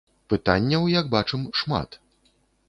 [0.33, 1.99] Пытанняў, як бачым, шмат.